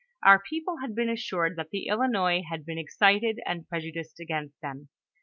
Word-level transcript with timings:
Our 0.23 0.39
people 0.41 0.77
had 0.77 0.95
been 0.95 1.09
assured 1.09 1.55
that 1.57 1.69
the 1.69 1.85
Binois 1.87 2.45
had 2.49 2.65
been 2.65 2.79
ex 2.79 2.97
cited 2.97 3.37
and 3.45 3.69
prejudiced 3.69 4.19
against 4.19 4.59
them. 4.59 4.89